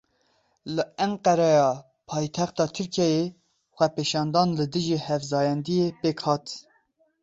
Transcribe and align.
Li 0.75 0.83
Enqereya 1.05 1.67
paytexta 2.09 2.65
Tirkiyeyê 2.75 3.25
xwepêşandan 3.75 4.47
li 4.57 4.65
dijî 4.73 4.97
hevzayendiyê 5.07 5.87
pêk 6.01 6.19
hat. 6.27 6.45